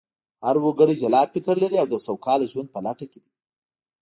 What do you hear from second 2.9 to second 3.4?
کې دی